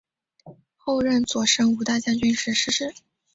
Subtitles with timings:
[0.77, 2.95] 后任左神武大将军时逝世。